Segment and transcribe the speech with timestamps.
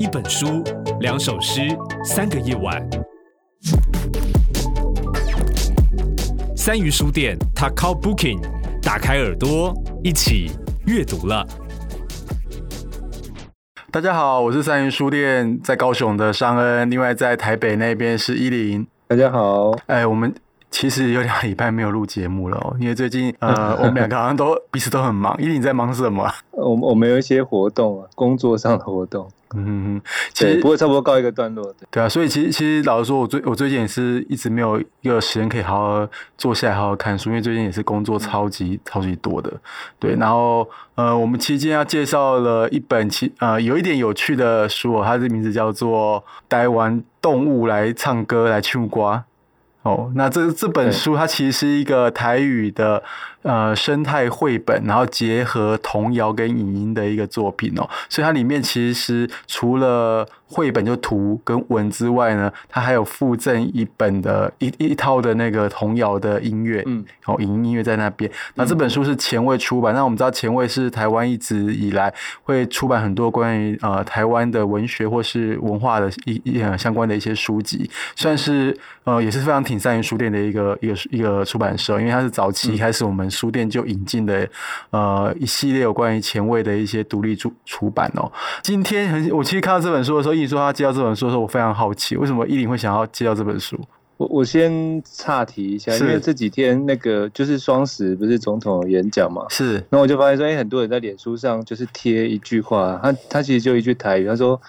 [0.00, 0.62] 一本书，
[1.00, 1.60] 两首诗，
[2.04, 2.82] 三个夜晚。
[6.56, 8.40] 三鱼书店，Takao Booking，
[8.82, 9.72] 打开耳朵，
[10.02, 10.50] 一起
[10.86, 11.46] 阅读了。
[13.90, 18.86] 大家好，我是三鱼书店在高雄的尚恩，另外在台北那边是依林。
[19.06, 20.34] 大家好，哎，我们。
[20.70, 25.40] 其实有两个礼拜没有录节目了哦，因为最近呃， 我们两个好像都彼此都很忙。
[25.40, 26.28] 依林在忙什么？
[26.64, 29.28] 我我们有一些活动啊，工作上的活动。
[29.56, 31.72] 嗯哼，其实不会差不多告一个段落。
[31.88, 39.52] 对啊，所以其实其实老实说，我最我最近也是一直没有一个时间可以好好坐下来好好看书，因为最近也是工作超级超级多的。
[40.00, 49.00] 对，然后呃，我们期间要介绍了一本其呃有一点有趣的书哦，它的名字叫做《台湾动物来唱歌来唱歌》。
[49.84, 53.02] 哦，那这这本书它其实是一个台语的
[53.42, 68.30] 呃生态绘本，然后结合童谣跟影音的一个作品哦，所以它里面其实除了绘本就图跟文之外呢，它还有附赠一本的一一套的那个童谣的音乐，嗯，哦，影音音乐在那边。
[68.54, 72.10] 那这本书是前卫出版，那我们知道前卫是台湾一直以来
[72.44, 84.48] 会出版很多关于呃台湾的文学或是文化的一一相关的一些书籍，算是呃也是非常挺善于书店的一个一个一个出版社，因为它是早期开始我们书店就引进的
[84.90, 88.30] 呃一系列有关于前卫的一些独立出出版哦。
[88.62, 93.78] 今天很我其实看到这本书的时候，一说他接到这本书的时候，我非常好奇，为什么依林会想要接到这本书？
[94.16, 104.60] 我我先岔题一下，因为这几天那个就是双十不是总统演讲嘛，是，然后我就发现说，哎，很多人在脸书上就是贴一句话，他他其实就一句台语，他说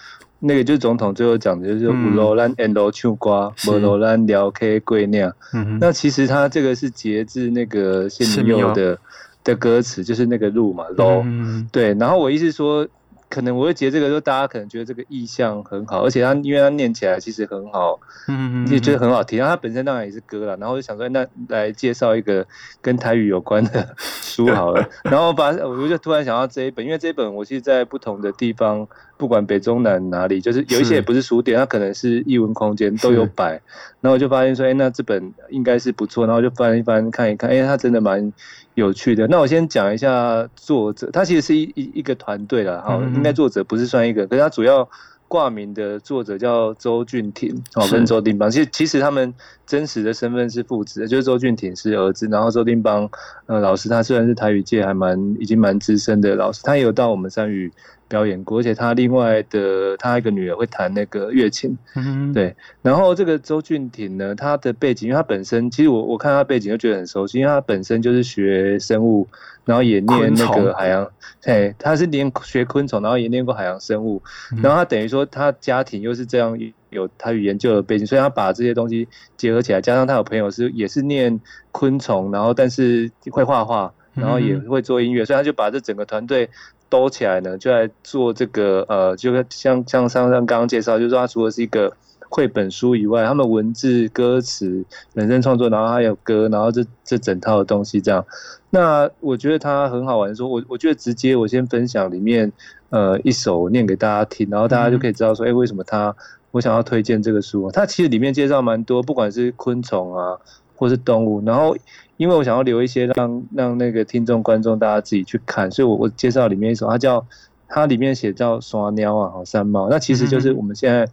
[0.46, 5.34] 那个就是总统最后讲的就是“五楼兰 and 楼秋瓜，五楼兰聊 K 贵酿”，
[5.80, 8.98] 那其实他这个是节自那个谢铭祐的
[9.44, 12.86] 的歌词，就是那个路嘛，楼、嗯，对，然后我意思说。
[13.28, 19.36] 可能我会截这个，就大家可能觉得这个意象很好，而且它因为它念起来其实很好，嗯嗯，也觉得很好听。
[19.36, 22.46] 然后它本身当然也是歌了，然后我就想说，那来介绍一个
[22.80, 24.88] 跟台语有关的书好了。
[25.02, 28.86] 然后把我就突然想到这一本，因为这一本我其实在不同的地方，
[29.16, 33.52] 不管北中南哪里，就是有一些也不是书店，它可能是艺文空间都有摆。
[34.00, 36.26] 然后我就发现说，哎，那这本应该是不错。
[36.26, 38.32] 然后就翻一翻看一看，哎，它真的蛮。
[38.76, 44.86] 有趣的，那我先讲一下作者，他其实是一一一个团队了，哈，应该作者不是算一个，可是他主要
[45.28, 49.32] 挂名的作者叫周俊廷，哦，跟周定邦，其实其实他们
[49.66, 53.08] 真实的身份是父子的，就是周俊廷是儿子，然后周定邦，
[53.46, 57.72] 呃，老师他虽然是台语界还蛮已经蛮资深的老师，他也有到我们三语。
[58.08, 62.54] 表演过，而且他另外的他一个女儿会弹那个乐琴，嗯，对。
[62.80, 69.26] 然后这个周俊廷呢，他的背景，因为他本身其实我我看他背景就觉得很熟悉，因为他本身就是学生物，
[69.66, 71.06] 然后也念那个海洋，
[71.42, 74.22] 对，他是念学昆虫，然后也念过海洋生物，
[74.62, 79.06] 然后他等于说他家庭又是这样有他有研究的背景，所以他把这些东西
[79.36, 81.38] 结合起来，加上他有朋友是也是念
[81.72, 86.48] 昆虫，然后但是会画画，然后也会做音乐，所以他就把这整个团队。
[86.88, 91.92] 兜起来呢，就来做这个呃，就像像像刚刚介绍，就是说他除了是一个
[92.28, 98.24] 绘本书以外，他们文字、歌词、人声创作，然后还有歌，然后这这整套的东西这样。
[98.70, 102.52] 那我觉得它很好玩，说我我觉得直接我先分享里面
[102.90, 106.14] 呃一首念给大家听，然后大家就可以知道说，哎、嗯欸，为什么他
[106.50, 107.70] 我想要推荐这个书？
[107.70, 110.36] 它其实里面介绍蛮多，不管是昆虫啊，
[110.74, 111.76] 或是动物，然后。
[112.18, 117.22] 因为我想要留一些让让那个听众观众大家自己去看，所以我我介绍里面一首，它叫
[117.68, 121.06] 它里面写叫刷鸟啊，好山猫，那其实就是我们现在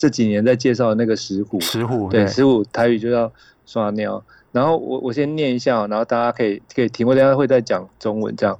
[0.00, 3.30] 这几年在介绍的那个石虎，石虎对，石虎台语就叫
[3.66, 4.24] 山鸟。
[4.50, 8.58] 然后我我先念一下，然后大家可以可以听，我等下会再讲中文这样。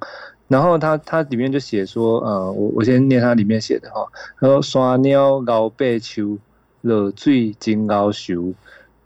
[0.48, 4.06] 然后它它里面就写说，呃，我我先念它里面写的哈，
[4.38, 6.36] 他说山鸟熬白秋，
[6.82, 8.52] 落水真熬熟，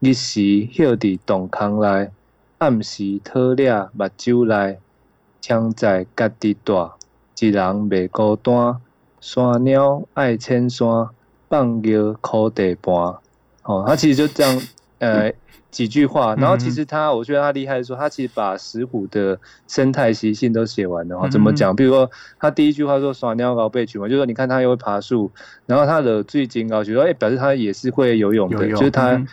[0.00, 2.10] 日时歇伫洞坑内。
[2.58, 4.78] 暗时讨掠目睭内，
[5.40, 6.90] 枪在家己带，
[7.38, 8.80] 一人袂孤单。
[9.20, 11.08] 山鸟爱千山，
[11.48, 12.94] 放牛靠地盘。
[13.62, 14.62] 哦，他其实就这样，
[14.98, 15.32] 呃，
[15.70, 16.34] 几句话。
[16.36, 21.16] 然后其实他，我觉得他厉害的说，他其实把石虎的生态习性都写完了。
[21.16, 21.74] 哦，怎么讲？
[21.74, 25.30] 比如说，他第一句话说“耍尿高被取”嘛，就是说你看他又会爬树，
[25.66, 29.24] 然后他的最近高，觉得哎，表示他也是会游泳的，就是他。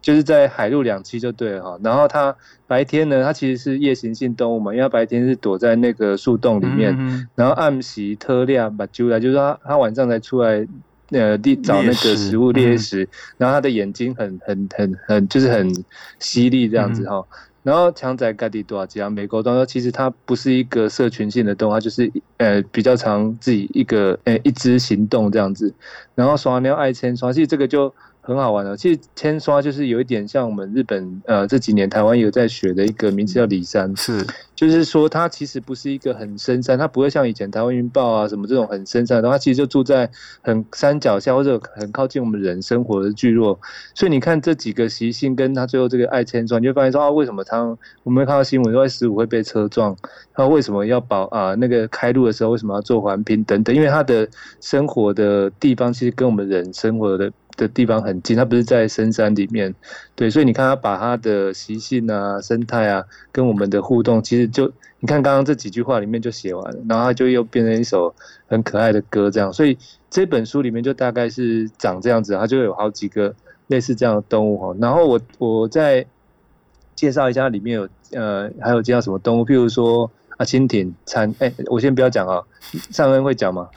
[0.00, 2.34] 就是在海陆两栖就对了哈，然后它
[2.66, 10.66] 白天呢，它其实是夜行性动物嘛，因为它白天是躲在那个树洞里面，嗯、然后暗时特亮把出来，就是它它晚上才出来，
[11.10, 13.08] 呃，地找那个食物猎食，嗯、
[13.38, 15.84] 然后它的眼睛很很很很就是很
[16.18, 17.24] 犀利这样子哈，嗯、
[17.62, 25.74] 然后强仔盖蒂多少这样美国动物，其实它不是一个社群性的动物，它就是呃比较常自己一个呃一只行动这样子。
[26.14, 27.94] 然后双鸟爱牵刷，其实这个就。
[28.22, 34.24] 很好玩的，其实千刷就是有一点像我们日本呃这几年台湾有在学的一个名字叫里山，是，
[34.54, 40.08] 就是说它其实不是一个很深山，它不会像以前台湾云豹啊什么这种很深山的，它其实就住在
[40.42, 43.58] 很山脚下或者很靠近我们人生活的聚落，
[43.94, 49.96] 所以你看这几个习性跟它最后这个爱千刷，你就发现说啊为什么它我们看到新闻说十五会被车撞，
[50.34, 54.28] 它为什么要保啊那个开路的时候为什么要做环评等等，因为它的
[54.60, 57.32] 生活的地方其实跟我们人生活的。
[57.60, 59.74] 的地方很近，它不是在深山里面，
[60.14, 64.66] 对，所以你看它把它的习性啊、生态啊，跟我们的互动，其实就
[65.00, 68.14] 你看刚刚这几句话里面就写完了，然后它就又变成一首
[68.48, 69.76] 很可爱的歌，这样，所以
[70.08, 73.34] 这本书里面就大概是长这样子，它就有好几个
[73.66, 76.06] 类似这样的动物哈，然后我我再
[76.94, 80.10] 介绍一下里面有呃还有介绍什么动物，譬如说。
[80.40, 82.40] 啊，蜻蜓、蝉，哎、欸，我先不要讲啊，
[82.90, 83.68] 尚恩会讲吗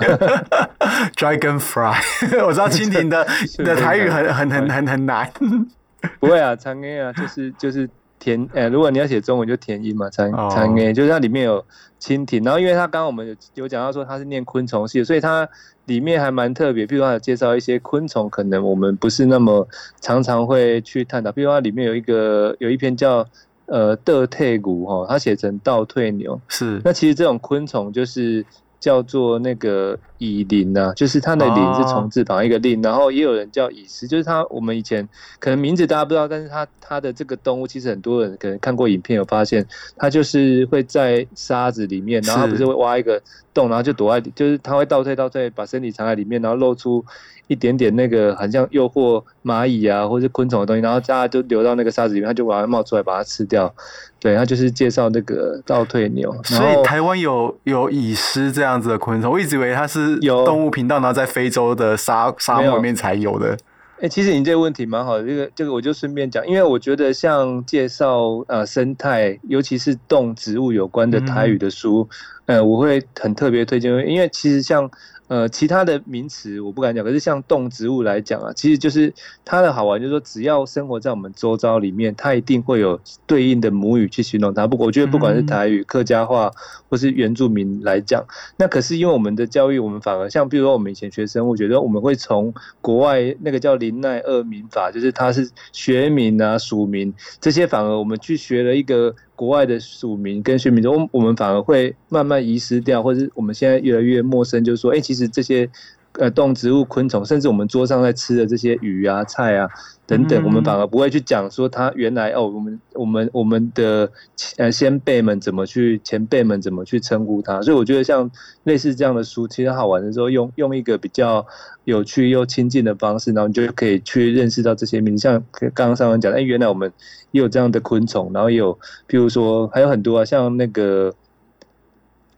[1.17, 1.97] ？Dragonfly，
[2.47, 3.27] 我知道蜻蜓的
[3.65, 5.29] 的台语很很很很很难。
[6.21, 11.65] 不会啊，蝉 A 啊，就是就是田，哎、欸，如果你要写中文就田音嘛，蝉蝉 A，就是它里面有
[11.99, 15.45] 蜻蜓，然后因为它刚刚我们有有讲到说它是念昆虫系，所以它
[15.87, 19.67] 里面还蛮特别，比如说它有介绍一些昆虫，可能我们不是那么
[19.99, 23.27] 常常会去探讨，比如说它里面有一个有一篇叫。
[23.65, 26.81] 呃，倒退牛哈，它写成倒退牛，是。
[26.83, 28.45] 那其实这种昆虫就是
[28.79, 35.07] 叫做那个蚁蛉呐，就是它的蛉是虫字旁一个蛉，然后也有人叫蚁狮，就是它我们以前
[35.39, 39.65] 可能名字大家不知道，但是它它的这个动物其实很多人可能看过影片有发现，
[39.97, 43.21] 它就是会在沙子里面，然后它不是会挖一个
[43.53, 47.03] 洞，然后就躲在，就是它会倒退倒退，把身体藏在里面，然后露出。
[47.47, 53.71] 一点点那个很像诱惑蚂蚁啊，或者昆虫的东西，然后大家就流到那个沙子里面，它就把它冒出来，把它吃掉。
[54.17, 56.33] 对，它就是介绍那个倒退牛。
[56.45, 63.57] 所以台湾有有蚁狮这样子的昆虫，我一直以为它是有动物频道，然后在非洲的沙沙漠里面才有的。
[63.97, 72.07] 哎、欸，其实你这个问题蛮好的，这个这个我就顺便讲，因为我觉得像介绍呃生态，尤其是动植物有关的台语的书，
[72.45, 74.89] 嗯、呃，我会很特别推荐，因为其实像。
[75.33, 79.11] 呃，其他的名词我不敢讲，可是像动植物来讲啊，其实就是
[79.43, 84.67] 它的好玩，就是说只要生活在我们周遭里面，它一定会有对应的母语去形容它。
[84.67, 86.51] 不过我觉得不管是台语、客家话
[86.87, 88.23] 或是原住民来讲，
[88.57, 99.15] 那可是因为我们的教育，我们反而像比如说我们以前学生物，觉得我们会从国外那个叫林奈二民法，就是它是学名啊、属名这些，反而我们去学了一个。
[99.35, 104.63] 国外的署名跟学名，我我们反而会慢慢遗失掉，或者我们现在越来越陌生。
[104.63, 105.69] 就是说，哎、其实这些
[106.19, 109.69] 呃动植物、昆虫，甚至我们桌上在吃的这些鱼啊、菜啊
[110.05, 114.11] 等等，我们反而不会去讲说它原来哦，我们我们我们的
[114.57, 117.61] 呃先辈们怎么去前辈们怎么去称呼它。
[117.61, 118.29] 所以我觉得像
[118.63, 121.45] 类似这样的书，其实好玩的时候，用用一个比较
[121.85, 126.91] 有趣又亲近的方式，然后你就可以去认识到这些名，像刚刚上文讲，哎、欸，原来我们。
[127.33, 128.77] 也有这样的昆虫，然后也有，
[129.09, 131.11] 譬如说还有很多啊，像那个，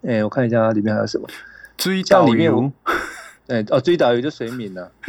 [0.04, 1.28] 哎、欸，我看一下里面还有什么，
[1.76, 2.50] 追岛鱼。
[3.48, 4.92] 哎哦，追导游就水敏了。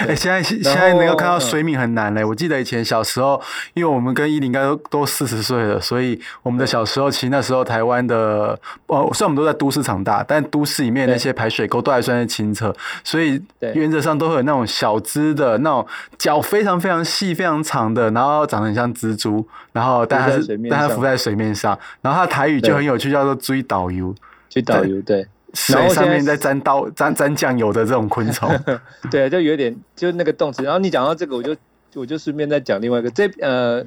[0.00, 2.22] 哎、欸，现在现在能够看到水敏很难嘞。
[2.22, 3.40] 我记得以前小时候，
[3.72, 8.58] 因为我们跟依琳应该都都四十岁了，所以我们的小时候，其实那时候台湾的，
[8.88, 13.42] 哦，虽然我们都在都市长大，但都市里面那些排水沟都还算是清澈，所以
[13.74, 15.86] 原则上都会有那种小只的那种
[16.18, 24.14] 脚非常非常细、非常长的，然后长得很像蜘蛛，然后但它是但它浮在水面上，然后它的台语就很有趣，叫做追导游。
[24.50, 25.26] 追导游，对。
[25.54, 28.48] 水上面在沾刀沾沾酱油的这种昆虫，
[29.10, 30.62] 对，就有点就那个动词。
[30.62, 31.56] 然后你讲到这个，我就
[31.94, 33.82] 我就顺便再讲另外一个，这呃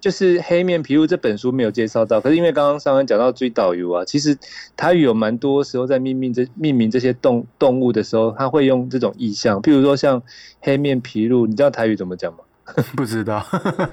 [0.00, 4.36] 就是黑面琵鹭这本书没有介绍到，可是因为刚刚上面讲到追导游啊，其实
[4.76, 10.22] 台语有蛮多时候在命名这命名这些动动物的时候，它会用这种意象，譬如说像
[10.60, 12.38] 黑面琵鹭，你知道台语怎么讲吗？
[12.96, 13.40] 不知道，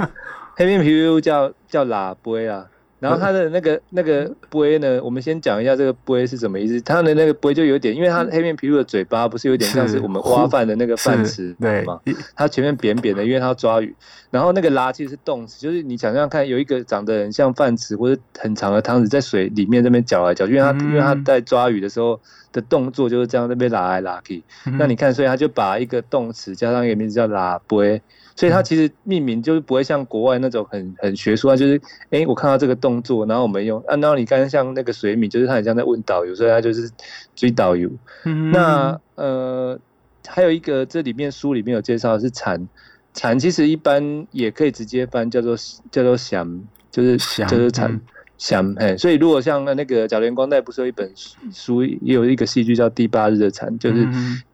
[0.57, 2.65] 黑面琵鹭叫叫喇杯啊。
[3.03, 6.79] 然后它的那个那个杯呢，我们先讲一下这个杯是什么意思。
[6.79, 11.99] 它的那个杯就有点，因为它黑面琵鹭的嘴巴不是有点像是我们挖饭的那个饭匙，对吗？
[12.33, 13.93] 它前面扁扁的，因为它要抓鱼。
[14.31, 22.17] 然后那个拉其实是动词，就是你想象看，有一个长得很像饭匙或者很长的汤匙在水里面这边搅来搅去，因为它因为它在抓鱼的时候
[22.53, 24.41] 的动作就是这样那边拉来拉去。
[24.79, 28.01] 那你看，所以他就把一个动词加上一个名字叫拉杯。
[28.35, 36.89] 所以他其实命名就是不会像国外那种很很学术啊，就是哎、欸，我看到这个动作，然后我们用，按照你刚刚像那个水米，就是他很像在问导游，所以他就是
[37.35, 37.87] 追导游。
[38.25, 39.79] 嗯、那呃，
[40.27, 42.67] 还有一个这里面书里面有介绍的是蝉，
[43.13, 45.55] 蝉其实一般也可以直接翻叫做
[45.91, 48.01] 叫做响就是就是蝉
[48.37, 48.97] 蝉嘿。
[48.97, 51.11] 所以如果像那个贾连光代不是有一本
[51.51, 54.07] 书，也有一个戏剧叫《第八日的蝉》，就是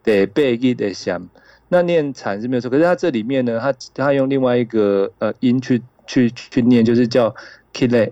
[0.04, 1.28] 得背一得想。
[1.68, 7.36] 那念蝉是没有错，可是它这里面呢，它它用另外一个呃音去去去念，就是叫
[7.74, 8.12] kile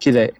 [0.00, 0.32] kile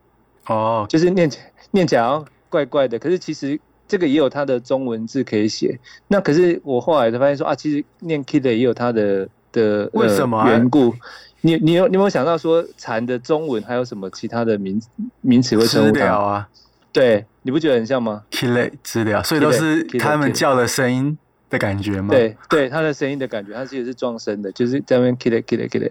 [0.46, 1.30] 哦，就是念
[1.70, 3.60] 念起来怪怪的，可是其实。
[3.90, 10.94] 这个也有它的中文字可以写，那可是我后来才发现说啊，其实念 kile 也有它的的为什么、啊、缘故。
[11.42, 14.80] 你你有你有没有想到说蝉的中文还有什么其他的名
[15.20, 16.48] 名词会称呼它啊？
[16.92, 21.16] 对，你不觉得很像吗？kid 知了，所以都是他们叫的声音
[21.48, 22.08] 的感觉吗？
[22.10, 25.90] 对对，它的声音的感觉，它其实是撞声的，就是在那边 kid kid kid。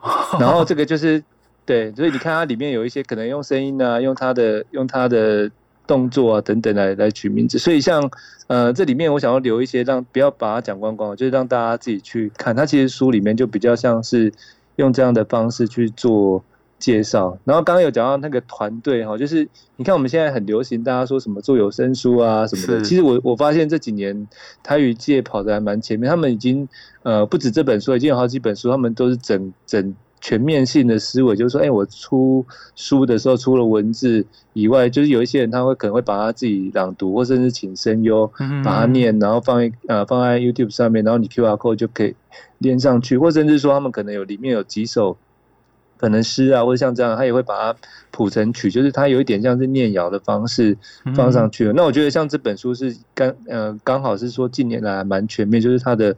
[0.40, 1.22] 然后这个就是
[1.64, 5.50] 对，所以你看它里面有一些可能用声音啊，用它的用它的。
[5.86, 8.08] 动作啊等等来来取名字，所以像
[8.46, 12.54] 呃这里面我想要留一些让不要把它讲光光，就是让大家自己去看。
[12.54, 14.32] 它其实书里面就比较像是
[14.76, 16.42] 用这样的方式去做
[16.78, 17.38] 介绍。
[17.44, 22.82] 然后刚刚有讲到那个团队哈，就是你看我们现在很流行，大家说什么做有声书啊什么的。
[22.82, 24.26] 其实我我发现这几年
[24.62, 26.68] 台语界跑的还蛮前面，他们已经
[27.02, 29.94] 呃不止这本书，已经有好几本书，他们都是整整。
[30.20, 32.44] 全面性的思维就是说，哎、欸，我出
[32.76, 38.30] 书的时候，除了文字以外，就是有一些人他会可能会把他自己朗读，或甚至请声优
[38.62, 42.14] 把它念，然后放在呃放在 YouTube 上面，然后你 QR code 就可以
[42.58, 45.16] 连上去，或甚至说他们可能有里面有几首
[45.96, 47.78] 可能诗啊，或者像这样，他也会把它
[48.10, 50.76] 谱成曲，就是他有一点像是念谣的方式
[51.14, 51.72] 放上去。
[51.74, 56.14] 那我觉得像这本书是刚呃刚好是说近年来还蛮全面，就是它的。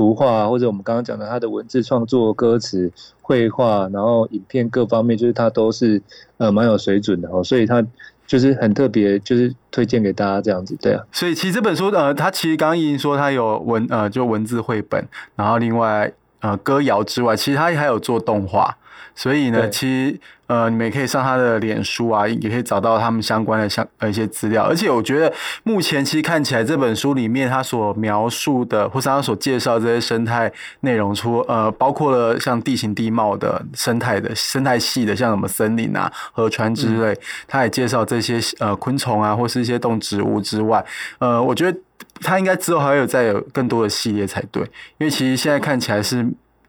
[0.00, 2.90] 图画或者我们刚刚讲的他的文字创作、歌词、
[3.20, 6.00] 绘画，然后影片各方面，就是他都是
[6.38, 7.84] 呃蛮有水准的哦，所以他
[8.26, 11.04] 就是很特别，就是推荐给大家这样子，对啊。
[11.12, 18.74] 所以其实这本书呃，他其实刚刚已经说他有文呃就文字绘本，然后另外呃歌谣之外，其实他还有做动画。
[19.20, 24.64] 所以呢，其实呃，你们也可以上他的脸书啊，也可以找到他们相关的相呃一些资料。
[24.64, 25.30] 而且我觉得
[25.62, 30.50] 目前其实看起来这本书里面他所描述的，或是他所介绍这些生态
[30.80, 37.14] 内容出，出呃包括了像地形地貌的生态的生态系的，像什么森林啊、河川之类，
[37.46, 40.82] 他也介绍这些呃昆虫啊，或是一些动植物之外，
[41.18, 41.78] 呃，我觉得
[42.22, 44.62] 他应该之后还有再有更多的系列才对，
[44.96, 46.16] 因为其实现在看起来是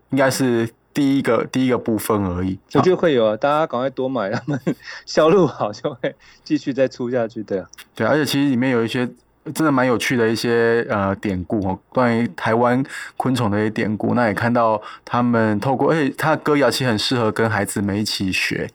[0.09, 0.67] 应该是。
[0.93, 4.59] 第一个第一个部分而已，我觉得会有啊，大家赶快多买，他们
[5.05, 9.07] 销路好就会继续再出下去，对啊，对，而且其实里面有一些
[9.55, 12.83] 真的蛮有趣的一些呃典故哦，关于台湾
[13.17, 18.69] 昆虫的一些典故，那也看到他们透过，而且他的歌谣其实很适合跟孩子们一起学，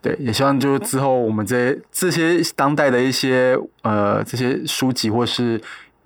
[0.00, 5.60] 对，也希望就是之后我们这些这些当代的一些呃这些书籍或是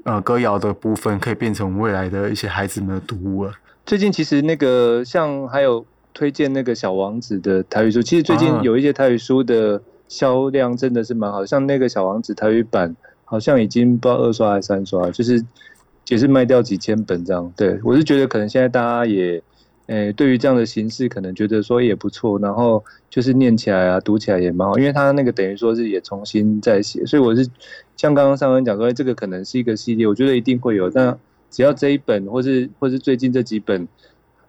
[0.04, 3.52] 呃歌谣的部分，可以变成未来的一些孩子们的读物了。
[3.90, 12.94] 最近其实那个像还有推荐那个小王子的台语书，其实最近有一些台语书的销量真的是蛮好，像那个小王子台语版
[13.24, 15.44] 好像已经不知道二刷还是三刷，就是
[16.06, 17.52] 也是卖掉几千本这样。
[17.56, 19.42] 对，我是觉得可能现在大家也，
[19.86, 27.44] 诶，对于这样的形式可能觉得说也不错，然后就是念起来啊，读起来也蛮好，因为他那个等于说是也重新再写，所以我是
[27.96, 31.18] 像刚刚上文讲说，这个可能是一个系列，我觉得一定会有，但。
[31.50, 33.86] 只要这一本，或是或是最近这几本，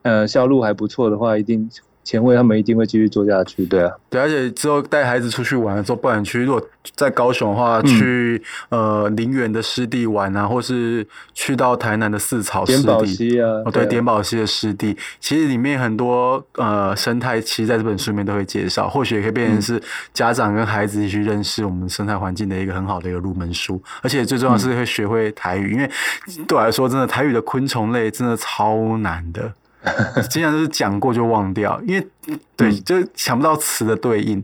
[0.03, 1.69] 呃，销路还不错的话，一定。
[2.03, 6.61] 前卫他们一定会继续做下去，对啊，对，而且之后带孩子出去玩的时候，不管去如果
[6.95, 13.39] 在高雄的话，去呃林园的湿地玩啊，或是去到台南的四草湿地，
[13.71, 19.81] 对，点宝溪的湿地，其实里面很多呃生态，其实在这本书里面都会介绍，或许也可以变成是
[20.11, 25.89] 家长跟孩子一起去认识我们生态环境的一个很好的一个入门书，而且最重要的是会学会台语，因为
[26.47, 29.53] 对我来说，真的台语的昆虫类真的超难的。
[30.29, 32.07] 经常都是讲过就忘掉，因为
[32.55, 34.43] 对，就想不到词的对应，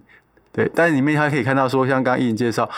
[0.51, 0.69] 对。
[0.73, 2.69] 但是里面还可以看到说，像刚刚一颖介绍，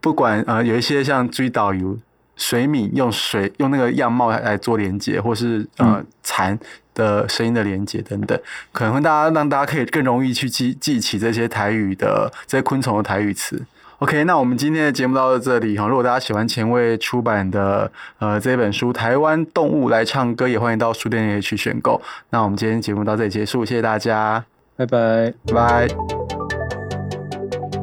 [0.00, 1.98] 不管呃有一些像追导游、
[2.36, 6.58] 水敏用水用那个样貌来做连接，或是呃蝉
[6.94, 8.38] 的声音的连接等等，
[8.72, 13.62] 可能会大家让大家可以更容易去记记起这些台语的这些昆虫的台语词。
[14.02, 15.86] OK，那我们今天的节目到这里哈。
[15.86, 22.02] 如果大家喜欢前卫出版的呃这本书《台湾动物来唱歌》，也欢迎到书店里去选购。
[22.30, 24.44] 那我们今天节目到这里结束，谢谢大家，
[24.74, 25.86] 拜拜拜拜。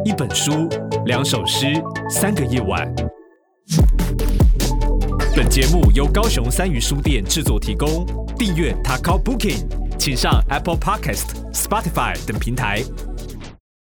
[0.04, 0.68] 一本书，
[1.06, 1.68] 两首诗，
[2.10, 2.86] 三个夜晚。
[5.34, 8.06] 本节目由高雄三余书店制作提供。
[8.38, 9.66] 订阅 Takao Booking，
[9.98, 12.84] 请上 Apple Podcast、Spotify 等平台。